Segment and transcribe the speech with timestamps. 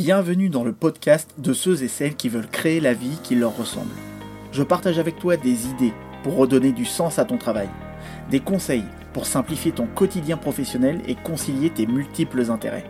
[0.00, 3.56] Bienvenue dans le podcast de ceux et celles qui veulent créer la vie qui leur
[3.56, 3.90] ressemble.
[4.52, 7.68] Je partage avec toi des idées pour redonner du sens à ton travail,
[8.30, 12.88] des conseils pour simplifier ton quotidien professionnel et concilier tes multiples intérêts,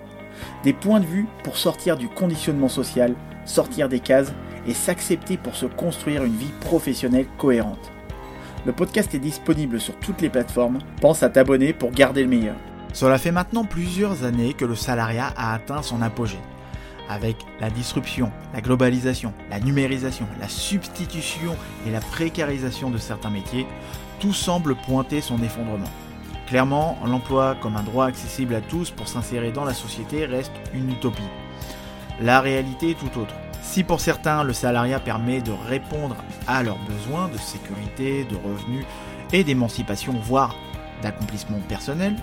[0.64, 3.14] des points de vue pour sortir du conditionnement social,
[3.46, 4.34] sortir des cases
[4.66, 7.90] et s'accepter pour se construire une vie professionnelle cohérente.
[8.66, 12.56] Le podcast est disponible sur toutes les plateformes, pense à t'abonner pour garder le meilleur.
[12.92, 16.36] Cela fait maintenant plusieurs années que le salariat a atteint son apogée.
[17.08, 21.56] Avec la disruption, la globalisation, la numérisation, la substitution
[21.86, 23.66] et la précarisation de certains métiers,
[24.20, 25.90] tout semble pointer son effondrement.
[26.46, 30.90] Clairement, l'emploi comme un droit accessible à tous pour s'insérer dans la société reste une
[30.90, 31.22] utopie.
[32.20, 33.34] La réalité est tout autre.
[33.62, 36.16] Si pour certains le salariat permet de répondre
[36.46, 38.86] à leurs besoins de sécurité, de revenus
[39.32, 40.54] et d'émancipation, voire
[41.02, 42.16] d'accomplissement personnel,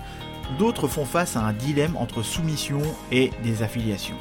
[0.58, 2.80] d'autres font face à un dilemme entre soumission
[3.12, 4.16] et désaffiliation.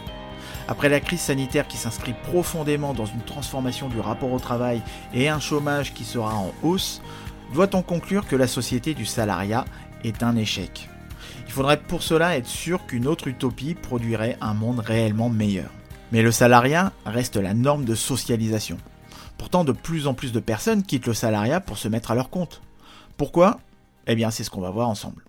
[0.67, 4.81] Après la crise sanitaire qui s'inscrit profondément dans une transformation du rapport au travail
[5.13, 7.01] et un chômage qui sera en hausse,
[7.53, 9.65] doit-on conclure que la société du salariat
[10.03, 10.89] est un échec?
[11.45, 15.69] Il faudrait pour cela être sûr qu'une autre utopie produirait un monde réellement meilleur.
[16.11, 18.77] Mais le salariat reste la norme de socialisation.
[19.37, 22.31] Pourtant, de plus en plus de personnes quittent le salariat pour se mettre à leur
[22.31, 22.61] compte.
[23.17, 23.59] Pourquoi?
[24.07, 25.23] Eh bien, c'est ce qu'on va voir ensemble.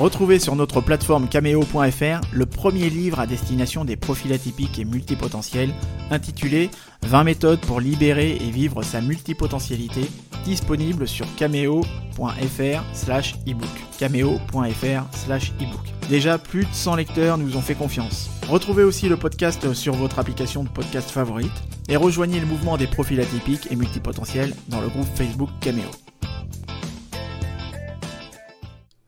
[0.00, 5.74] Retrouvez sur notre plateforme cameo.fr le premier livre à destination des profils atypiques et multipotentiels,
[6.10, 6.70] intitulé
[7.02, 10.00] 20 méthodes pour libérer et vivre sa multipotentialité,
[10.46, 13.68] disponible sur cameo.fr slash ebook.
[13.98, 15.92] cameo.fr slash ebook.
[16.08, 18.30] Déjà, plus de 100 lecteurs nous ont fait confiance.
[18.48, 21.52] Retrouvez aussi le podcast sur votre application de podcast favorite
[21.90, 25.90] et rejoignez le mouvement des profils atypiques et multipotentiels dans le groupe Facebook Cameo.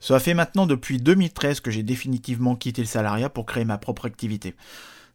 [0.03, 4.05] Ça fait maintenant depuis 2013 que j'ai définitivement quitté le salariat pour créer ma propre
[4.07, 4.57] activité.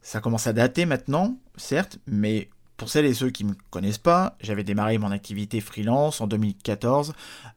[0.01, 3.97] Ça commence à dater maintenant, certes, mais pour celles et ceux qui ne me connaissent
[3.97, 7.13] pas, j'avais démarré mon activité freelance en 2014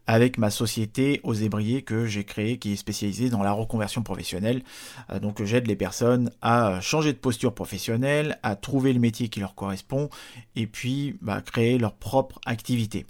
[0.08, 4.64] avec ma société aux ébriers que j'ai créée qui est spécialisée dans la reconversion professionnelle.
[5.10, 9.38] Euh, donc j'aide les personnes à changer de posture professionnelle, à trouver le métier qui
[9.38, 10.10] leur correspond
[10.56, 13.06] et puis bah, créer leur propre activité.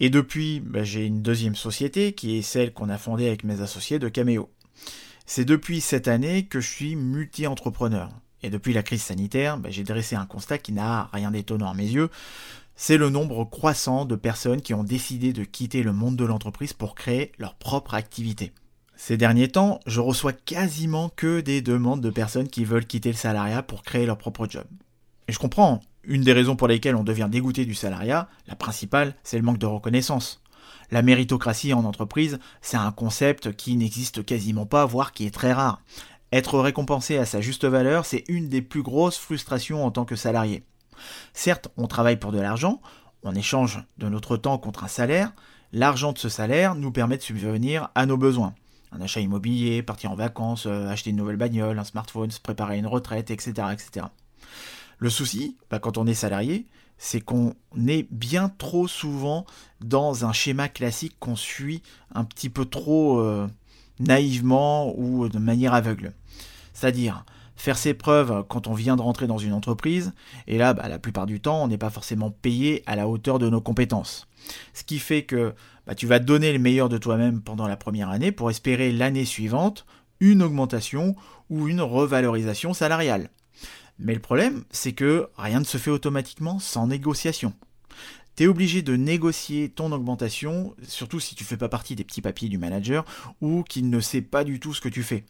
[0.00, 3.60] Et depuis, bah, j'ai une deuxième société qui est celle qu'on a fondée avec mes
[3.60, 4.50] associés de Cameo.
[5.26, 8.10] C'est depuis cette année que je suis multi-entrepreneur.
[8.42, 11.74] Et depuis la crise sanitaire, bah, j'ai dressé un constat qui n'a rien d'étonnant à
[11.74, 12.10] mes yeux.
[12.76, 16.72] C'est le nombre croissant de personnes qui ont décidé de quitter le monde de l'entreprise
[16.72, 18.52] pour créer leur propre activité.
[18.96, 23.16] Ces derniers temps, je reçois quasiment que des demandes de personnes qui veulent quitter le
[23.16, 24.66] salariat pour créer leur propre job.
[25.28, 29.14] Et je comprends, une des raisons pour lesquelles on devient dégoûté du salariat, la principale,
[29.22, 30.42] c'est le manque de reconnaissance.
[30.90, 35.52] La méritocratie en entreprise, c'est un concept qui n'existe quasiment pas, voire qui est très
[35.52, 35.80] rare.
[36.32, 40.16] Être récompensé à sa juste valeur, c'est une des plus grosses frustrations en tant que
[40.16, 40.64] salarié.
[41.32, 42.80] Certes, on travaille pour de l'argent,
[43.22, 45.32] on échange de notre temps contre un salaire,
[45.72, 48.54] l'argent de ce salaire nous permet de subvenir à nos besoins.
[48.92, 52.78] Un achat immobilier, partir en vacances, euh, acheter une nouvelle bagnole, un smartphone, se préparer
[52.78, 53.68] une retraite, etc.
[53.72, 54.06] etc.
[54.98, 56.66] Le souci, bah, quand on est salarié,
[56.98, 57.54] c'est qu'on
[57.86, 59.44] est bien trop souvent
[59.80, 61.82] dans un schéma classique qu'on suit
[62.14, 63.48] un petit peu trop euh,
[63.98, 66.12] naïvement ou de manière aveugle.
[66.72, 67.24] C'est-à-dire
[67.56, 70.12] faire ses preuves quand on vient de rentrer dans une entreprise,
[70.46, 73.38] et là, bah, la plupart du temps, on n'est pas forcément payé à la hauteur
[73.38, 74.28] de nos compétences.
[74.72, 75.54] Ce qui fait que
[75.86, 79.24] bah, tu vas donner le meilleur de toi-même pendant la première année pour espérer l'année
[79.24, 79.86] suivante
[80.20, 81.16] une augmentation
[81.50, 83.30] ou une revalorisation salariale.
[83.98, 87.54] Mais le problème, c'est que rien ne se fait automatiquement sans négociation.
[88.36, 92.22] Tu es obligé de négocier ton augmentation, surtout si tu fais pas partie des petits
[92.22, 93.04] papiers du manager
[93.40, 95.24] ou qu'il ne sait pas du tout ce que tu fais.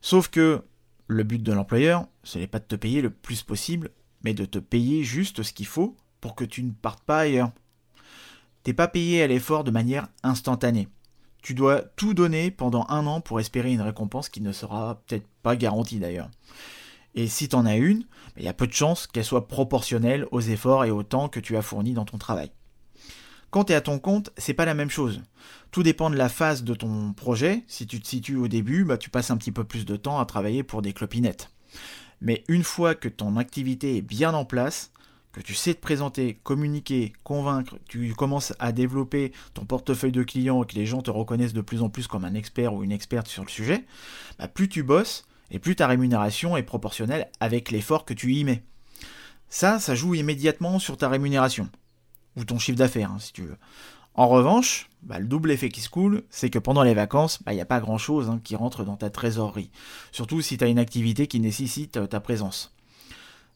[0.00, 0.62] Sauf que
[1.08, 3.90] le but de l'employeur, ce n'est pas de te payer le plus possible,
[4.22, 7.50] mais de te payer juste ce qu'il faut pour que tu ne partes pas ailleurs.
[8.62, 10.88] T'es pas payé à l'effort de manière instantanée.
[11.42, 15.26] Tu dois tout donner pendant un an pour espérer une récompense qui ne sera peut-être
[15.42, 16.30] pas garantie d'ailleurs.
[17.14, 18.04] Et si tu en as une,
[18.36, 21.40] il y a peu de chances qu'elle soit proportionnelle aux efforts et au temps que
[21.40, 22.50] tu as fourni dans ton travail.
[23.50, 25.22] Quand tu es à ton compte, c'est pas la même chose.
[25.70, 27.62] Tout dépend de la phase de ton projet.
[27.68, 30.18] Si tu te situes au début, bah, tu passes un petit peu plus de temps
[30.18, 31.50] à travailler pour des clopinettes.
[32.20, 34.90] Mais une fois que ton activité est bien en place,
[35.32, 40.62] que tu sais te présenter, communiquer, convaincre, tu commences à développer ton portefeuille de clients
[40.62, 42.92] et que les gens te reconnaissent de plus en plus comme un expert ou une
[42.92, 43.84] experte sur le sujet,
[44.38, 48.42] bah, plus tu bosses, et plus ta rémunération est proportionnelle avec l'effort que tu y
[48.42, 48.64] mets.
[49.48, 51.68] Ça, ça joue immédiatement sur ta rémunération,
[52.36, 53.56] ou ton chiffre d'affaires, hein, si tu veux.
[54.14, 57.44] En revanche, bah, le double effet qui se coule, c'est que pendant les vacances, il
[57.44, 59.70] bah, n'y a pas grand-chose hein, qui rentre dans ta trésorerie.
[60.10, 62.74] Surtout si tu as une activité qui nécessite euh, ta présence.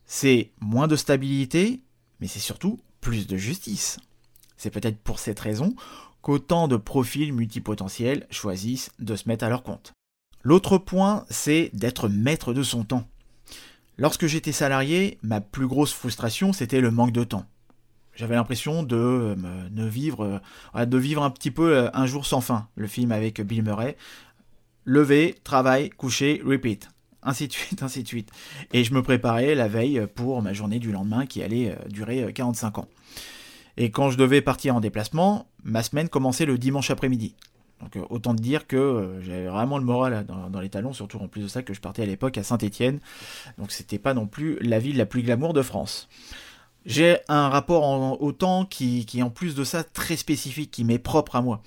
[0.06, 1.80] C'est moins de stabilité,
[2.20, 3.98] mais c'est surtout plus de justice.
[4.56, 5.74] C'est peut-être pour cette raison
[6.22, 9.94] qu'autant de profils multipotentiels choisissent de se mettre à leur compte.
[10.42, 13.06] L'autre point, c'est d'être maître de son temps.
[13.96, 17.44] Lorsque j'étais salarié, ma plus grosse frustration, c'était le manque de temps.
[18.14, 19.34] J'avais l'impression de, euh,
[19.88, 20.40] vivre,
[20.74, 22.68] euh, vivre un petit peu euh, un jour sans fin.
[22.76, 23.96] Le film avec Bill Murray.
[24.84, 26.88] Lever, travail, coucher, repeat.
[27.22, 28.30] Ainsi de suite, ainsi de suite.
[28.72, 32.78] Et je me préparais la veille pour ma journée du lendemain qui allait durer 45
[32.78, 32.88] ans.
[33.76, 37.36] Et quand je devais partir en déplacement, ma semaine commençait le dimanche après-midi.
[37.80, 41.42] Donc autant te dire que j'avais vraiment le moral dans, les talons, surtout en plus
[41.42, 43.00] de ça que je partais à l'époque à Saint-Étienne.
[43.58, 46.08] Donc c'était pas non plus la ville la plus glamour de France.
[46.86, 50.98] J'ai un rapport au temps qui, qui, en plus de ça, très spécifique, qui m'est
[50.98, 51.60] propre à moi.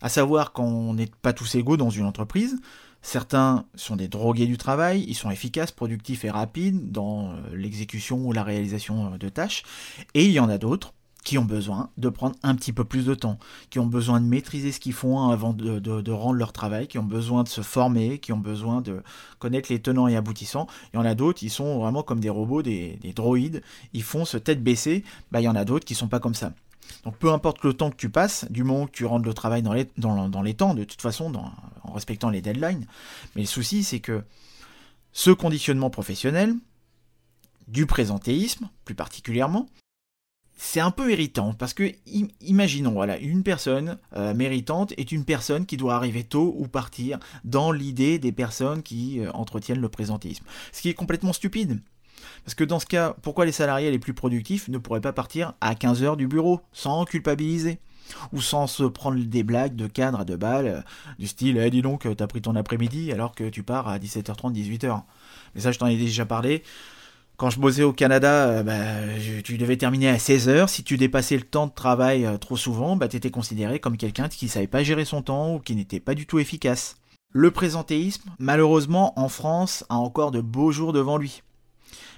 [0.00, 2.60] À savoir qu'on n'est pas tous égaux dans une entreprise.
[3.02, 8.18] Certains sont des drogués du travail, ils sont efficaces, productifs et rapides dans euh, l'exécution
[8.18, 9.64] ou la réalisation euh, de tâches.
[10.14, 13.06] Et il y en a d'autres qui ont besoin de prendre un petit peu plus
[13.06, 13.38] de temps,
[13.70, 17.04] qui ont besoin de maîtriser ce qu'ils font avant de, rendre leur travail, qui ont
[17.04, 19.02] besoin de se former, qui ont besoin de
[19.38, 20.66] connaître les tenants et aboutissants.
[20.92, 24.24] Il y en a d'autres, ils sont vraiment comme des robots, des, droïdes, ils font
[24.24, 26.52] se tête baissée, bah, il y en a d'autres qui sont pas comme ça.
[27.04, 29.62] Donc peu importe le temps que tu passes, du moment que tu rentres le travail
[29.62, 29.72] dans,
[30.42, 31.32] les temps, de toute façon,
[31.84, 32.86] en respectant les deadlines,
[33.36, 34.24] mais le souci c'est que
[35.12, 36.54] ce conditionnement professionnel,
[37.68, 39.68] du présentéisme plus particulièrement,
[40.64, 41.90] c'est un peu irritant parce que
[42.40, 47.18] imaginons voilà une personne euh, méritante est une personne qui doit arriver tôt ou partir
[47.42, 50.44] dans l'idée des personnes qui euh, entretiennent le présentisme.
[50.70, 51.80] Ce qui est complètement stupide.
[52.44, 55.54] Parce que dans ce cas pourquoi les salariés les plus productifs ne pourraient pas partir
[55.60, 57.80] à 15 heures du bureau sans culpabiliser
[58.32, 60.80] ou sans se prendre des blagues de cadre à deux balles euh,
[61.18, 64.52] du style eh, dis donc t'as pris ton après-midi alors que tu pars à 17h30
[64.52, 65.02] 18h
[65.56, 66.62] mais ça je t'en ai déjà parlé
[67.42, 70.68] quand je bossais au Canada, euh, bah, tu devais terminer à 16 heures.
[70.68, 73.96] Si tu dépassais le temps de travail euh, trop souvent, bah, tu étais considéré comme
[73.96, 76.94] quelqu'un qui ne savait pas gérer son temps ou qui n'était pas du tout efficace.
[77.32, 81.42] Le présentéisme, malheureusement, en France, a encore de beaux jours devant lui.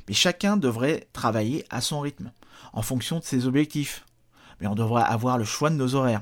[0.09, 2.31] Mais chacun devrait travailler à son rythme,
[2.75, 4.05] en fonction de ses objectifs.
[4.61, 6.21] Mais on devrait avoir le choix de nos horaires.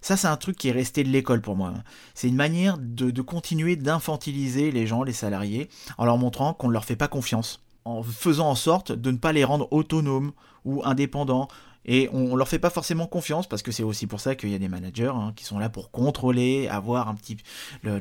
[0.00, 1.74] Ça, c'est un truc qui est resté de l'école pour moi.
[2.14, 6.68] C'est une manière de, de continuer d'infantiliser les gens, les salariés, en leur montrant qu'on
[6.68, 7.60] ne leur fait pas confiance
[7.98, 10.32] en faisant en sorte de ne pas les rendre autonomes
[10.64, 11.48] ou indépendants,
[11.86, 14.54] et on, leur fait pas forcément confiance parce que c'est aussi pour ça qu'il y
[14.54, 17.38] a des managers hein, qui sont là pour contrôler, avoir un petit,
[17.82, 18.00] le,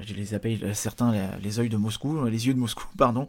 [0.00, 1.12] je les appelle certains
[1.42, 3.26] les, yeux de Moscou, les yeux de Moscou, pardon.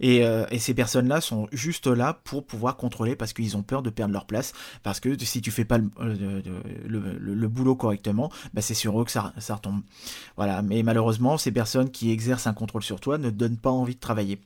[0.00, 3.82] Et, euh, et ces personnes-là sont juste là pour pouvoir contrôler parce qu'ils ont peur
[3.82, 4.52] de perdre leur place,
[4.82, 6.42] parce que si tu fais pas le,
[6.86, 9.80] le, boulot correctement, bah c'est sur eux que ça, ça retombe.
[10.36, 10.62] Voilà.
[10.62, 14.00] Mais malheureusement, ces personnes qui exercent un contrôle sur toi ne donnent pas envie de
[14.00, 14.40] travailler.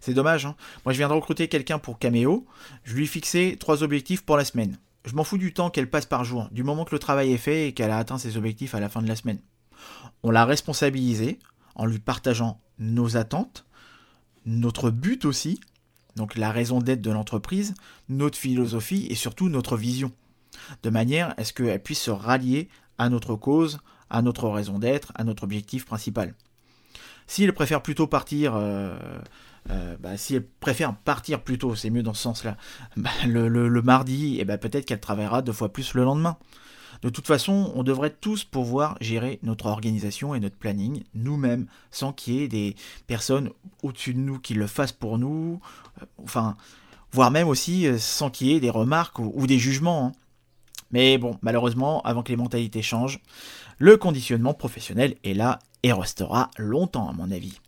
[0.00, 0.46] C'est dommage.
[0.46, 0.56] Hein.
[0.84, 2.44] Moi, je viens de recruter quelqu'un pour Cameo.
[2.82, 3.84] Je lui ai fixé trois
[4.24, 4.78] pour la semaine.
[5.04, 7.38] Je m'en fous du temps qu'elle passe par jour, du moment que le travail est
[7.38, 9.40] fait et qu'elle a atteint ses objectifs à la fin de la semaine.
[10.22, 11.38] On l'a responsabilisé
[11.74, 13.66] en lui partageant nos attentes,
[14.46, 15.60] notre but aussi,
[16.16, 17.74] donc la raison d'être de l'entreprise,
[18.08, 20.12] notre philosophie et surtout notre vision,
[20.82, 22.68] de manière à ce qu'elle puisse se rallier
[22.98, 23.78] à notre cause,
[24.10, 26.34] à notre raison d'être, à notre objectif principal.
[27.26, 28.96] S'il préfère plutôt partir euh,
[29.70, 32.56] euh, bah, si elle préfère partir plus tôt, c'est mieux dans ce sens-là,
[32.96, 36.36] bah, le, mardi, et eh bah, peut-être qu'elle travaillera deux fois plus le lendemain.
[37.02, 42.12] De toute façon, on devrait tous pouvoir gérer notre organisation et notre planning nous-mêmes, sans
[42.12, 42.76] qu'il y ait des
[43.08, 43.50] personnes
[43.82, 45.60] au-dessus de nous qui le fassent pour nous,
[46.00, 46.56] euh, enfin,
[47.10, 50.06] voire même aussi euh, sans qu'il y ait des remarques ou, des jugements.
[50.06, 50.12] Hein.
[50.92, 53.20] Mais bon, malheureusement, avant que les mentalités changent,
[53.78, 57.58] le conditionnement professionnel est là et restera longtemps à mon avis.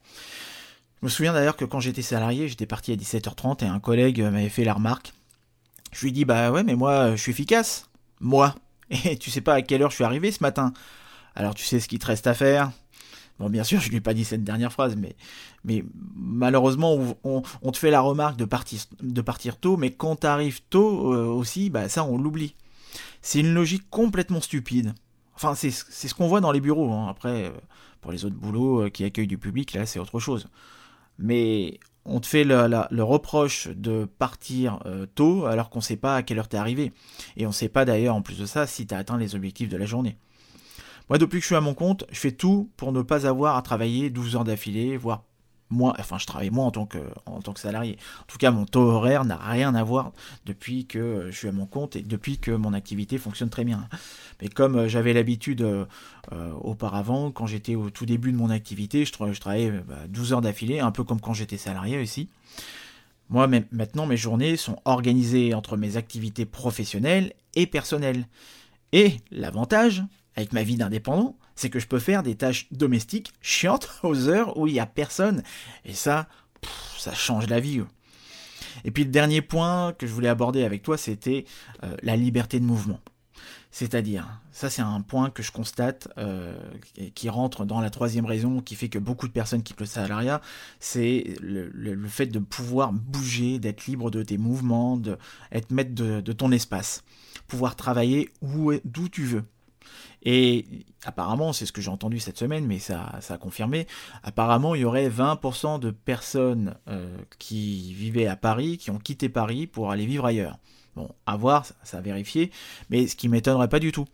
[1.04, 4.22] Je me souviens d'ailleurs que quand j'étais salarié, j'étais parti à 17h30 et un collègue
[4.22, 5.12] m'avait fait la remarque.
[5.92, 7.90] Je lui ai dit Bah ouais, mais moi, je suis efficace.
[8.20, 8.54] Moi.
[9.04, 10.72] Et tu sais pas à quelle heure je suis arrivé ce matin.
[11.34, 12.70] Alors tu sais ce qu'il te reste à faire.
[13.38, 15.14] Bon, bien sûr, je lui ai pas dit cette dernière phrase, mais,
[15.62, 15.84] mais
[16.16, 21.12] malheureusement, on, te fait la remarque de partir, de partir tôt, mais quand t'arrives tôt
[21.12, 22.54] euh, aussi, bah ça, on l'oublie.
[23.20, 24.94] C'est une logique complètement stupide.
[25.34, 26.90] Enfin, c'est ce qu'on voit dans les bureaux.
[26.94, 27.08] Hein.
[27.10, 27.50] Après, euh,
[28.00, 30.48] pour les autres boulots euh, qui accueillent du public, là, c'est autre chose
[31.18, 36.16] mais on te fait le, reproche de partir euh, tôt alors qu'on ne sait pas
[36.16, 36.92] à quelle heure tu es arrivé.
[37.36, 39.34] Et on ne sait pas d'ailleurs, en plus de ça, si tu as atteint les
[39.34, 40.16] objectifs de la journée.
[41.08, 43.56] Moi, depuis que je suis à mon compte, je fais tout pour ne pas avoir
[43.56, 45.24] à travailler 12 heures d'affilée, voire
[45.70, 47.98] moi, enfin je travaille moi en tant que, en tant que salarié.
[48.22, 50.12] En tout cas, mon taux horaire n'a rien à voir
[50.46, 53.88] depuis que je suis à mon compte et depuis que mon activité fonctionne très bien.
[54.40, 55.84] Mais comme euh, j'avais l'habitude euh,
[56.32, 59.72] euh, auparavant, quand j'étais au tout début de mon activité, je, je travaillais
[60.08, 62.28] 12 bah, heures d'affilée, un peu comme quand j'étais salarié aussi.
[63.30, 68.26] Moi, maintenant, mes journées sont organisées entre mes activités professionnelles et personnelles.
[68.92, 70.04] Et l'avantage,
[70.36, 74.56] avec ma vie d'indépendant, c'est que je peux faire des tâches domestiques chiantes aux heures
[74.56, 75.42] où il n'y a personne.
[75.84, 76.28] Et ça,
[76.98, 77.82] ça change la vie.
[78.84, 81.44] Et puis le dernier point que je voulais aborder avec toi, c'était
[81.84, 83.00] euh, la liberté de mouvement.
[83.70, 86.56] C'est-à-dire, ça c'est un point que je constate euh,
[87.16, 90.40] qui rentre dans la troisième raison qui fait que beaucoup de personnes quittent le salariat,
[90.78, 96.32] c'est le, fait de pouvoir bouger, d'être libre de tes mouvements, d'être maître de, de
[96.32, 97.02] ton espace,
[97.48, 99.44] pouvoir travailler d'où tu veux.
[100.24, 100.64] Et
[101.04, 103.86] apparemment, c'est ce que j'ai entendu cette semaine, mais ça, ça a confirmé,
[104.22, 109.28] apparemment il y aurait 20% de personnes euh, qui vivaient à Paris, qui ont quitté
[109.28, 110.58] Paris pour aller vivre ailleurs.
[110.96, 112.50] Bon, à voir, ça a vérifié,
[112.88, 114.06] mais ce qui m'étonnerait pas du tout.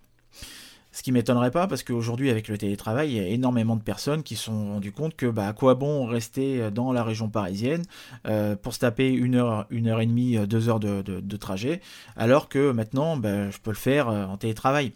[0.93, 4.25] Ce qui m'étonnerait pas, parce qu'aujourd'hui, avec le télétravail, il y a énormément de personnes
[4.25, 7.85] qui se sont rendues compte que, bah, à quoi bon rester dans la région parisienne
[8.27, 11.81] euh, pour se taper une heure, une heure et demie, deux heures de, trajet,
[12.17, 14.93] alors que maintenant, bah, je peux le faire euh, en télétravail.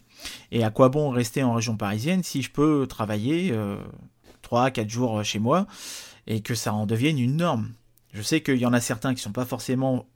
[0.51, 3.77] Et à quoi bon rester en région parisienne si je peux travailler euh,
[4.43, 5.67] trois, 4 jours chez moi
[6.27, 7.71] et que ça en devienne une norme?
[8.13, 10.07] Je sais qu'il y en a certains qui ne sont pas forcément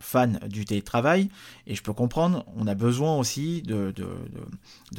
[0.00, 1.28] fan du télétravail,
[1.66, 3.92] et je peux comprendre, on a besoin aussi de,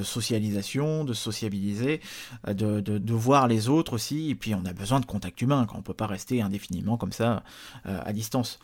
[0.04, 2.02] socialisation, de sociabiliser,
[2.48, 5.76] de, de, voir les autres aussi, et puis on a besoin de contact humain, quand
[5.76, 7.44] on ne peut pas rester indéfiniment comme ça
[7.86, 8.60] euh, à distance.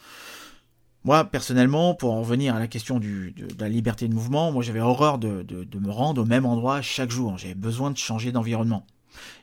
[1.04, 4.80] Moi, personnellement, pour en revenir à la question de, la liberté de mouvement, moi j'avais
[4.80, 5.46] horreur de,
[5.80, 7.38] me rendre au même endroit chaque jour.
[7.38, 8.88] J'avais besoin de changer d'environnement.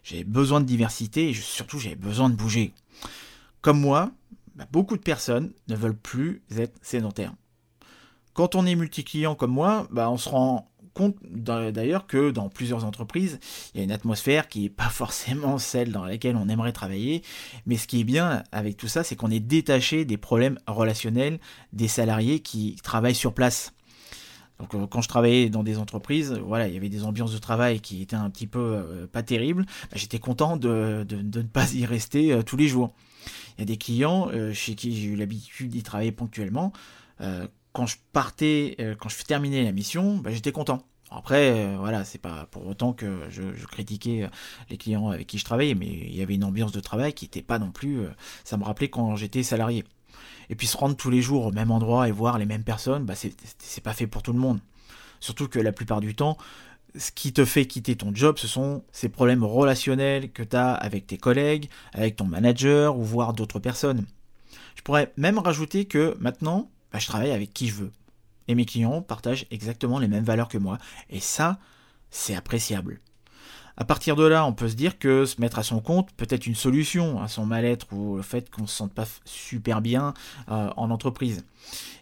[0.02, 2.74] J'avais besoin de diversité et surtout j'avais besoin de bouger.
[3.60, 4.10] Comme moi,
[4.54, 7.34] bah, beaucoup de personnes ne veulent plus être sédentaires.
[8.34, 12.84] Quand on est multi-client comme moi, bah, on se rend compte d'ailleurs que dans plusieurs
[12.84, 13.38] entreprises,
[13.74, 17.22] il y a une atmosphère qui n'est pas forcément celle dans laquelle on aimerait travailler.
[17.66, 21.38] Mais ce qui est bien avec tout ça, c'est qu'on est détaché des problèmes relationnels
[21.72, 23.72] des salariés qui travaillent sur place.
[24.62, 27.38] Donc euh, quand je travaillais dans des entreprises, voilà, il y avait des ambiances de
[27.38, 29.64] travail qui étaient un petit peu euh, pas terribles.
[29.64, 32.94] Bah, j'étais content de, ne pas y rester euh, tous les jours.
[33.58, 36.72] Il y a des clients chez qui j'ai eu l'habitude d'y travailler ponctuellement.
[37.72, 40.82] Quand je partais, quand je terminais la mission, bah, j'étais content.
[41.10, 44.28] Après, voilà, c'est pas pour autant que je, critiquais
[44.70, 47.26] les clients avec qui je travaillais, mais il y avait une ambiance de travail qui
[47.26, 48.00] n'était pas non plus.
[48.42, 49.84] ça me rappelait quand j'étais salarié.
[50.52, 53.06] Et puis se rendre tous les jours au même endroit et voir les mêmes personnes,
[53.06, 54.60] bah, c'est pas fait pour tout le monde.
[55.18, 56.36] Surtout que la plupart du temps,
[56.94, 60.74] ce qui te fait quitter ton job, ce sont ces problèmes relationnels que tu as
[60.74, 64.04] avec tes collègues, avec ton manager ou voire d'autres personnes.
[64.76, 67.92] Je pourrais même rajouter que maintenant, bah, je travaille avec qui je veux.
[68.46, 70.76] Et mes clients partagent exactement les mêmes valeurs que moi.
[71.08, 71.60] Et ça,
[72.10, 73.00] c'est appréciable.
[73.82, 76.28] À partir de là, on peut se dire que se mettre à son compte peut
[76.30, 79.80] être une solution à son mal-être ou le fait qu'on ne se sente pas super
[79.80, 80.14] bien
[80.52, 81.44] euh, en entreprise.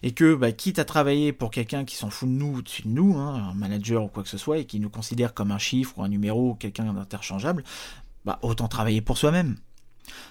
[0.03, 2.89] Et que, bah, quitte à travailler pour quelqu'un qui s'en fout de nous, au-dessus de
[2.89, 5.57] nous, hein, un manager ou quoi que ce soit, et qui nous considère comme un
[5.57, 7.63] chiffre ou un numéro ou quelqu'un d'interchangeable,
[8.25, 9.57] bah, autant travailler pour soi-même.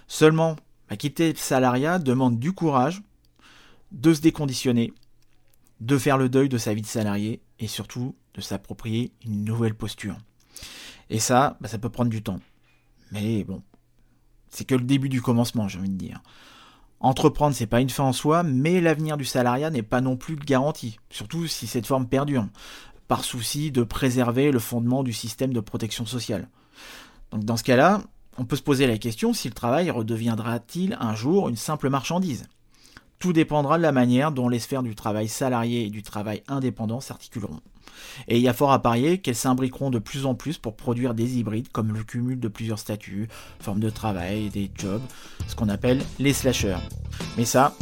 [0.06, 0.54] Seulement,
[0.88, 3.02] bah, quitter le salariat demande du courage,
[3.90, 4.92] de se déconditionner,
[5.80, 9.74] de faire le deuil de sa vie de salarié et surtout de s'approprier une nouvelle
[9.74, 10.16] posture.
[11.10, 12.40] Et ça, bah, ça peut prendre du temps.
[13.12, 13.62] Mais bon,
[14.48, 16.22] c'est que le début du commencement, j'ai envie de dire.
[17.00, 20.36] Entreprendre, c'est pas une fin en soi, mais l'avenir du salariat n'est pas non plus
[20.36, 22.46] garanti, surtout si cette forme perdure,
[23.08, 26.48] par souci de préserver le fondement du système de protection sociale.
[27.32, 28.02] Donc dans ce cas-là,
[28.38, 32.44] on peut se poser la question si le travail redeviendra-t-il un jour une simple marchandise?
[33.20, 37.00] Tout dépendra de la manière dont les sphères du travail salarié et du travail indépendant
[37.00, 37.60] s'articuleront.
[38.28, 41.12] Et il y a fort à parier qu'elles s'imbriqueront de plus en plus pour produire
[41.12, 43.28] des hybrides comme le cumul de plusieurs statuts,
[43.60, 45.02] formes de travail, des jobs,
[45.46, 46.78] ce qu'on appelle les slashers.
[47.36, 47.76] Mais ça,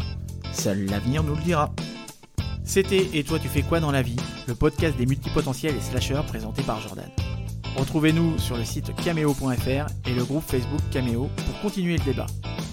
[0.53, 1.73] seul l'avenir nous le dira.
[2.65, 4.19] C'était Et toi tu fais quoi dans la vie?
[4.49, 7.09] Le podcast des multipotentiels et slashers présenté par Jordan.
[7.77, 12.27] Retrouvez-nous sur le site cameo.fr et le groupe Facebook Cameo pour continuer le débat.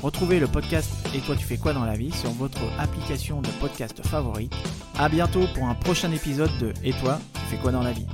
[0.05, 3.47] Retrouvez le podcast Et toi tu fais quoi dans la vie sur votre application de
[3.59, 4.53] podcast favorite.
[4.99, 8.05] A bientôt pour un prochain épisode de Et toi tu fais quoi dans la vie?